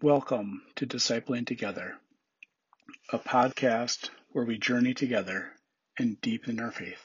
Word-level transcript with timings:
Welcome 0.00 0.62
to 0.76 0.86
Discipling 0.86 1.44
Together, 1.44 1.96
a 3.12 3.18
podcast 3.18 4.10
where 4.28 4.44
we 4.44 4.56
journey 4.56 4.94
together 4.94 5.50
and 5.98 6.20
deepen 6.20 6.60
our 6.60 6.70
faith. 6.70 7.02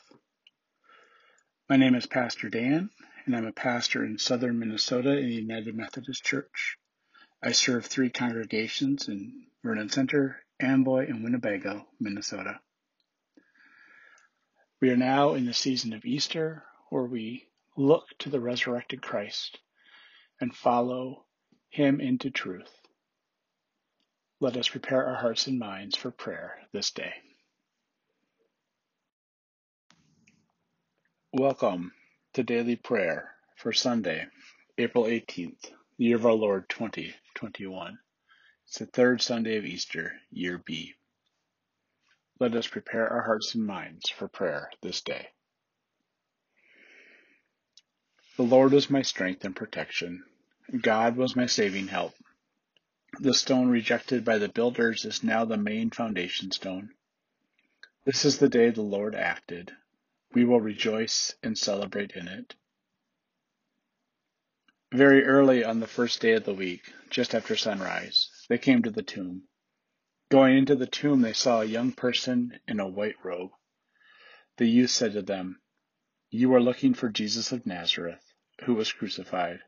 My 1.67 1.75
name 1.75 1.95
is 1.95 2.05
Pastor 2.05 2.49
Dan, 2.49 2.91
and 3.25 3.35
I'm 3.35 3.47
a 3.47 3.51
pastor 3.51 4.05
in 4.05 4.19
southern 4.19 4.59
Minnesota 4.59 5.17
in 5.17 5.25
the 5.25 5.33
United 5.33 5.75
Methodist 5.75 6.23
Church. 6.23 6.77
I 7.41 7.53
serve 7.53 7.87
three 7.87 8.11
congregations 8.11 9.07
in 9.07 9.47
Vernon 9.63 9.89
Center, 9.89 10.43
Amboy, 10.59 11.07
and 11.07 11.23
Winnebago, 11.23 11.87
Minnesota. 11.99 12.59
We 14.79 14.91
are 14.91 14.97
now 14.97 15.33
in 15.33 15.47
the 15.47 15.53
season 15.55 15.93
of 15.93 16.05
Easter, 16.05 16.63
where 16.91 17.05
we 17.05 17.47
look 17.75 18.05
to 18.19 18.29
the 18.29 18.39
resurrected 18.39 19.01
Christ 19.01 19.57
and 20.39 20.55
follow 20.55 21.25
him 21.69 21.99
into 21.99 22.29
truth. 22.29 22.69
Let 24.43 24.57
us 24.57 24.67
prepare 24.67 25.07
our 25.07 25.15
hearts 25.15 25.47
and 25.47 25.57
minds 25.57 25.95
for 25.95 26.11
prayer 26.11 26.59
this 26.73 26.91
day. 26.91 27.13
Welcome 31.31 31.93
to 32.33 32.43
daily 32.43 32.75
prayer 32.75 33.31
for 33.55 33.71
Sunday, 33.71 34.27
April 34.77 35.05
18th, 35.05 35.71
the 35.97 36.03
year 36.03 36.17
of 36.17 36.25
our 36.25 36.33
Lord 36.33 36.67
2021. 36.67 37.97
It's 38.67 38.79
the 38.79 38.85
third 38.85 39.21
Sunday 39.21 39.55
of 39.55 39.65
Easter, 39.65 40.11
year 40.29 40.57
B. 40.57 40.93
Let 42.37 42.53
us 42.53 42.67
prepare 42.67 43.07
our 43.07 43.21
hearts 43.21 43.55
and 43.55 43.65
minds 43.65 44.09
for 44.09 44.27
prayer 44.27 44.69
this 44.81 44.99
day. 44.99 45.29
The 48.35 48.43
Lord 48.43 48.73
is 48.73 48.89
my 48.89 49.03
strength 49.03 49.45
and 49.45 49.55
protection. 49.55 50.25
God 50.81 51.15
was 51.15 51.33
my 51.33 51.45
saving 51.45 51.87
help. 51.87 52.13
The 53.19 53.33
stone 53.35 53.69
rejected 53.69 54.25
by 54.25 54.39
the 54.39 54.49
builders 54.49 55.05
is 55.05 55.23
now 55.23 55.45
the 55.45 55.55
main 55.55 55.91
foundation 55.91 56.51
stone. 56.51 56.95
This 58.05 58.25
is 58.25 58.39
the 58.39 58.49
day 58.49 58.71
the 58.71 58.81
Lord 58.81 59.13
acted. 59.13 59.71
We 60.33 60.45
will 60.45 60.59
rejoice 60.59 61.35
and 61.43 61.55
celebrate 61.55 62.13
in 62.13 62.27
it. 62.27 62.55
Very 64.91 65.23
early 65.23 65.63
on 65.63 65.79
the 65.79 65.87
first 65.87 66.21
day 66.21 66.33
of 66.33 66.43
the 66.43 66.55
week, 66.55 66.91
just 67.11 67.35
after 67.35 67.55
sunrise, 67.55 68.29
they 68.49 68.57
came 68.57 68.81
to 68.81 68.91
the 68.91 69.03
tomb. 69.03 69.47
Going 70.29 70.57
into 70.57 70.75
the 70.75 70.87
tomb, 70.87 71.21
they 71.21 71.33
saw 71.33 71.61
a 71.61 71.65
young 71.65 71.91
person 71.91 72.59
in 72.67 72.79
a 72.79 72.89
white 72.89 73.23
robe. 73.23 73.51
The 74.57 74.65
youth 74.65 74.89
said 74.89 75.13
to 75.13 75.21
them, 75.21 75.61
You 76.31 76.53
are 76.55 76.61
looking 76.61 76.95
for 76.95 77.09
Jesus 77.09 77.51
of 77.51 77.67
Nazareth, 77.67 78.33
who 78.63 78.73
was 78.73 78.91
crucified. 78.91 79.59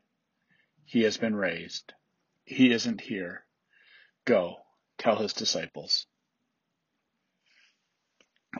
He 0.84 1.02
has 1.02 1.16
been 1.16 1.36
raised. 1.36 1.92
He 2.46 2.70
isn't 2.70 3.00
here. 3.00 3.44
Go, 4.24 4.58
tell 4.98 5.16
his 5.16 5.32
disciples. 5.32 6.06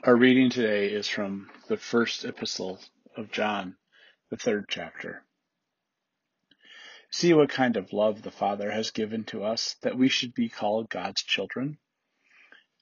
Our 0.03 0.15
reading 0.15 0.49
today 0.49 0.87
is 0.89 1.07
from 1.07 1.49
the 1.69 1.77
first 1.77 2.25
epistle 2.25 2.79
of 3.15 3.31
John, 3.31 3.77
the 4.29 4.35
third 4.35 4.65
chapter. 4.67 5.23
See 7.11 7.33
what 7.33 7.49
kind 7.49 7.77
of 7.77 7.93
love 7.93 8.21
the 8.21 8.31
Father 8.31 8.69
has 8.69 8.91
given 8.91 9.23
to 9.25 9.45
us 9.45 9.77
that 9.81 9.97
we 9.97 10.09
should 10.09 10.33
be 10.33 10.49
called 10.49 10.89
God's 10.89 11.23
children. 11.23 11.77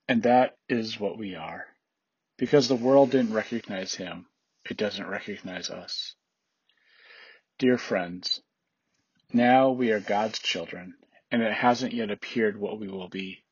And 0.07 0.23
that 0.23 0.57
is 0.67 0.99
what 0.99 1.19
we 1.19 1.35
are. 1.35 1.67
Because 2.37 2.67
the 2.67 2.75
world 2.75 3.11
didn't 3.11 3.33
recognize 3.33 3.93
him, 3.93 4.25
it 4.67 4.75
doesn't 4.75 5.07
recognize 5.07 5.69
us. 5.69 6.15
Dear 7.59 7.77
friends, 7.77 8.41
now 9.35 9.71
we 9.71 9.91
are 9.91 9.99
God's 9.99 10.39
children, 10.39 10.95
and 11.29 11.41
it 11.41 11.53
hasn't 11.53 11.93
yet 11.93 12.09
appeared 12.09 12.57
what 12.57 12.79
we 12.79 12.87
will 12.87 13.09
be. 13.09 13.43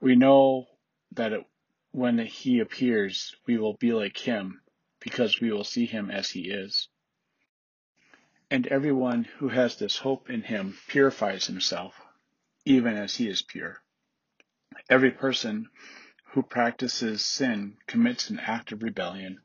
We 0.00 0.14
know 0.14 0.66
that 1.12 1.32
it, 1.32 1.44
when 1.90 2.18
he 2.18 2.60
appears, 2.60 3.34
we 3.46 3.58
will 3.58 3.74
be 3.74 3.92
like 3.92 4.16
him, 4.16 4.60
because 5.00 5.40
we 5.40 5.50
will 5.50 5.64
see 5.64 5.86
him 5.86 6.10
as 6.10 6.30
he 6.30 6.50
is. 6.50 6.88
And 8.50 8.66
everyone 8.68 9.24
who 9.24 9.48
has 9.48 9.76
this 9.76 9.98
hope 9.98 10.30
in 10.30 10.42
him 10.42 10.78
purifies 10.86 11.46
himself, 11.46 12.00
even 12.64 12.96
as 12.96 13.16
he 13.16 13.28
is 13.28 13.42
pure. 13.42 13.78
Every 14.88 15.10
person 15.10 15.68
who 16.32 16.42
practices 16.42 17.24
sin 17.24 17.76
commits 17.86 18.30
an 18.30 18.38
act 18.38 18.72
of 18.72 18.82
rebellion, 18.82 19.38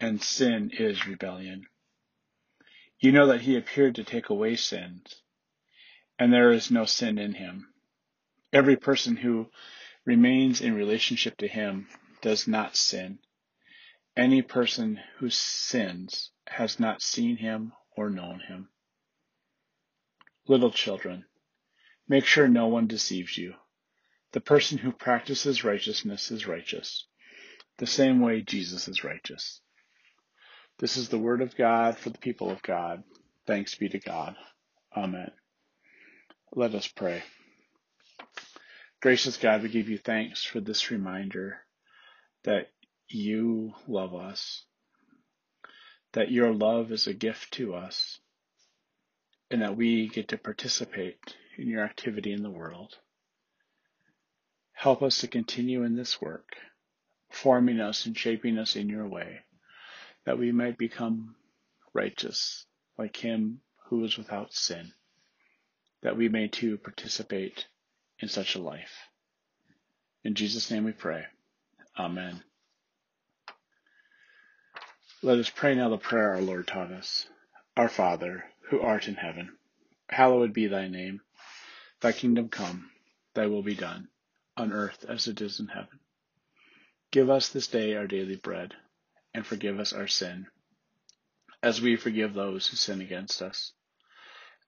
and 0.00 0.22
sin 0.22 0.70
is 0.72 1.06
rebellion. 1.06 1.66
You 3.00 3.12
know 3.12 3.28
that 3.28 3.42
he 3.42 3.56
appeared 3.56 3.94
to 3.94 4.04
take 4.04 4.28
away 4.28 4.56
sins, 4.56 5.22
and 6.18 6.32
there 6.32 6.50
is 6.50 6.70
no 6.70 6.84
sin 6.84 7.16
in 7.18 7.34
him. 7.34 7.72
Every 8.52 8.76
person 8.76 9.16
who 9.16 9.50
remains 10.04 10.60
in 10.60 10.74
relationship 10.74 11.36
to 11.36 11.48
him 11.48 11.88
does 12.22 12.48
not 12.48 12.74
sin. 12.74 13.20
Any 14.16 14.42
person 14.42 14.98
who 15.18 15.30
sins 15.30 16.32
has 16.48 16.80
not 16.80 17.00
seen 17.00 17.36
him 17.36 17.72
or 17.96 18.10
known 18.10 18.40
him. 18.40 18.68
Little 20.48 20.72
children, 20.72 21.24
make 22.08 22.24
sure 22.24 22.48
no 22.48 22.66
one 22.66 22.88
deceives 22.88 23.38
you. 23.38 23.54
The 24.32 24.40
person 24.40 24.78
who 24.78 24.90
practices 24.90 25.62
righteousness 25.62 26.32
is 26.32 26.48
righteous, 26.48 27.06
the 27.76 27.86
same 27.86 28.20
way 28.20 28.42
Jesus 28.42 28.88
is 28.88 29.04
righteous. 29.04 29.60
This 30.78 30.96
is 30.96 31.08
the 31.08 31.18
word 31.18 31.42
of 31.42 31.56
God 31.56 31.98
for 31.98 32.10
the 32.10 32.18
people 32.18 32.50
of 32.50 32.62
God. 32.62 33.02
Thanks 33.48 33.74
be 33.74 33.88
to 33.88 33.98
God. 33.98 34.36
Amen. 34.96 35.32
Let 36.52 36.74
us 36.76 36.86
pray. 36.86 37.24
Gracious 39.02 39.36
God, 39.36 39.62
we 39.62 39.70
give 39.70 39.88
you 39.88 39.98
thanks 39.98 40.44
for 40.44 40.60
this 40.60 40.92
reminder 40.92 41.56
that 42.44 42.68
you 43.08 43.72
love 43.88 44.14
us, 44.14 44.64
that 46.12 46.30
your 46.30 46.54
love 46.54 46.92
is 46.92 47.08
a 47.08 47.14
gift 47.14 47.54
to 47.54 47.74
us, 47.74 48.20
and 49.50 49.62
that 49.62 49.76
we 49.76 50.08
get 50.08 50.28
to 50.28 50.38
participate 50.38 51.18
in 51.56 51.66
your 51.66 51.84
activity 51.84 52.32
in 52.32 52.44
the 52.44 52.50
world. 52.50 52.94
Help 54.74 55.02
us 55.02 55.18
to 55.18 55.28
continue 55.28 55.82
in 55.82 55.96
this 55.96 56.20
work, 56.20 56.54
forming 57.30 57.80
us 57.80 58.06
and 58.06 58.16
shaping 58.16 58.58
us 58.58 58.76
in 58.76 58.88
your 58.88 59.08
way 59.08 59.40
that 60.24 60.38
we 60.38 60.52
might 60.52 60.78
become 60.78 61.34
righteous 61.94 62.66
like 62.98 63.16
him 63.16 63.60
who 63.86 64.04
is 64.04 64.18
without 64.18 64.52
sin, 64.52 64.92
that 66.02 66.16
we 66.16 66.28
may 66.28 66.48
too 66.48 66.76
participate 66.76 67.66
in 68.20 68.28
such 68.28 68.54
a 68.54 68.60
life. 68.60 69.08
In 70.24 70.34
Jesus' 70.34 70.70
name 70.70 70.84
we 70.84 70.92
pray. 70.92 71.24
Amen. 71.98 72.42
Let 75.22 75.38
us 75.38 75.50
pray 75.50 75.74
now 75.74 75.88
the 75.88 75.98
prayer 75.98 76.34
our 76.34 76.40
Lord 76.40 76.66
taught 76.66 76.92
us. 76.92 77.26
Our 77.76 77.88
Father, 77.88 78.44
who 78.70 78.80
art 78.80 79.08
in 79.08 79.14
heaven, 79.14 79.56
hallowed 80.08 80.52
be 80.52 80.66
thy 80.66 80.88
name. 80.88 81.20
Thy 82.00 82.12
kingdom 82.12 82.48
come, 82.48 82.90
thy 83.34 83.46
will 83.46 83.62
be 83.62 83.74
done, 83.74 84.08
on 84.56 84.72
earth 84.72 85.04
as 85.08 85.26
it 85.26 85.40
is 85.40 85.58
in 85.58 85.68
heaven. 85.68 86.00
Give 87.10 87.30
us 87.30 87.48
this 87.48 87.66
day 87.66 87.94
our 87.94 88.06
daily 88.06 88.36
bread 88.36 88.74
and 89.34 89.46
forgive 89.46 89.78
us 89.78 89.92
our 89.92 90.06
sin, 90.06 90.46
as 91.62 91.80
we 91.80 91.96
forgive 91.96 92.34
those 92.34 92.66
who 92.66 92.76
sin 92.76 93.00
against 93.00 93.42
us. 93.42 93.72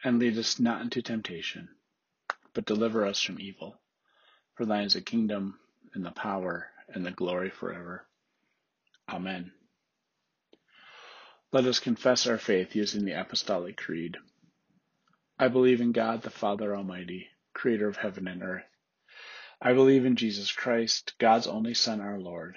And 0.03 0.19
lead 0.19 0.39
us 0.39 0.59
not 0.59 0.81
into 0.81 1.03
temptation, 1.03 1.69
but 2.55 2.65
deliver 2.65 3.05
us 3.07 3.21
from 3.21 3.41
evil. 3.41 3.81
For 4.55 4.65
thine 4.65 4.85
is 4.85 4.95
the 4.95 5.01
kingdom, 5.01 5.59
and 5.95 6.05
the 6.05 6.11
power, 6.11 6.71
and 6.89 7.05
the 7.05 7.11
glory 7.11 7.51
forever. 7.51 8.07
Amen. 9.09 9.53
Let 11.53 11.67
us 11.67 11.81
confess 11.81 12.27
our 12.27 12.39
faith 12.39 12.75
using 12.75 13.05
the 13.05 13.21
Apostolic 13.21 13.77
Creed. 13.77 14.17
I 15.39 15.49
believe 15.49 15.81
in 15.81 15.93
God 15.93 16.23
the 16.23 16.31
Father 16.31 16.77
Almighty, 16.77 17.29
creator 17.55 17.89
of 17.89 17.97
heaven 17.97 18.29
and 18.29 18.43
earth. 18.43 18.65
I 19.61 19.73
believe 19.73 20.07
in 20.07 20.17
Jesus 20.17 20.53
Christ, 20.53 21.15
God's 21.19 21.47
only 21.47 21.75
Son, 21.75 22.01
our 22.01 22.19
Lord 22.19 22.57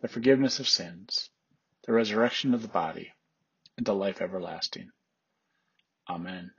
the 0.00 0.08
forgiveness 0.08 0.60
of 0.60 0.68
sins, 0.68 1.30
the 1.86 1.92
resurrection 1.92 2.54
of 2.54 2.62
the 2.62 2.68
body, 2.68 3.12
and 3.76 3.86
the 3.86 3.94
life 3.94 4.20
everlasting. 4.20 4.90
Amen. 6.08 6.50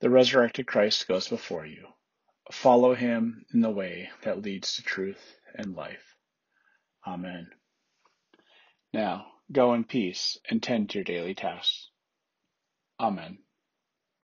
The 0.00 0.10
resurrected 0.10 0.66
Christ 0.66 1.08
goes 1.08 1.28
before 1.28 1.64
you. 1.64 1.86
Follow 2.52 2.94
him 2.94 3.46
in 3.54 3.62
the 3.62 3.70
way 3.70 4.10
that 4.22 4.42
leads 4.42 4.74
to 4.74 4.82
truth 4.82 5.38
and 5.54 5.74
life. 5.74 6.14
Amen. 7.06 7.48
Now, 8.92 9.26
go 9.50 9.74
in 9.74 9.84
peace 9.84 10.36
and 10.50 10.62
tend 10.62 10.90
to 10.90 10.98
your 10.98 11.04
daily 11.04 11.34
tasks. 11.34 11.88
Amen. 13.00 13.38